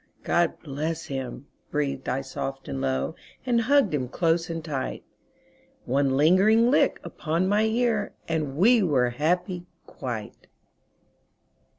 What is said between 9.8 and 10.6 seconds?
quite.